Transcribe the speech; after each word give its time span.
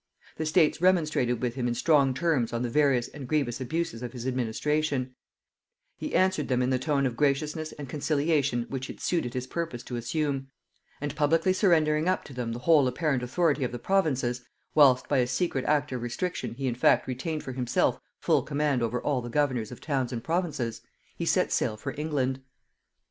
The 0.37 0.47
States 0.47 0.81
remonstrated 0.81 1.43
with 1.43 1.53
him 1.53 1.67
in 1.67 1.75
strong 1.75 2.15
terms 2.15 2.53
on 2.53 2.63
the 2.63 2.71
various 2.71 3.07
and 3.09 3.27
grievous 3.27 3.61
abuses 3.61 4.01
of 4.01 4.13
his 4.13 4.25
administration; 4.25 5.13
he 5.95 6.15
answered 6.15 6.47
them 6.47 6.63
in 6.63 6.71
the 6.71 6.79
tone 6.79 7.05
of 7.05 7.15
graciousness 7.15 7.71
and 7.73 7.87
conciliation 7.87 8.65
which 8.67 8.89
it 8.89 8.99
suited 8.99 9.35
his 9.35 9.45
purpose 9.45 9.83
to 9.83 9.97
assume; 9.97 10.47
and 10.99 11.15
publicly 11.15 11.53
surrendering 11.53 12.07
up 12.09 12.23
to 12.23 12.33
them 12.33 12.51
the 12.51 12.57
whole 12.65 12.87
apparent 12.87 13.21
authority 13.21 13.63
of 13.63 13.71
the 13.71 13.77
provinces, 13.77 14.43
whilst 14.73 15.07
by 15.07 15.19
a 15.19 15.27
secret 15.27 15.65
act 15.65 15.91
of 15.91 16.01
restriction 16.01 16.55
he 16.55 16.65
in 16.65 16.73
fact 16.73 17.07
retained 17.07 17.43
for 17.43 17.51
himself 17.51 17.99
full 18.17 18.41
command 18.41 18.81
over 18.81 18.99
all 19.01 19.21
the 19.21 19.29
governors 19.29 19.71
of 19.71 19.79
towns 19.81 20.11
and 20.11 20.23
provinces, 20.23 20.81
he 21.15 21.27
set 21.27 21.51
sail 21.51 21.77
for 21.77 21.93
England. 21.95 22.41